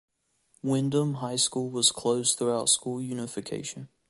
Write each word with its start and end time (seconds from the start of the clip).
Windom 0.63 1.13
High 1.21 1.35
School 1.35 1.69
was 1.69 1.91
closed 1.91 2.39
through 2.39 2.65
school 2.65 2.99
unification. 3.03 3.87